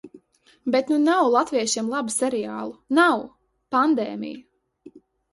[0.75, 3.21] Bet nu nav latviešiem labu seriālu– nav.
[3.77, 4.95] Pandēmija.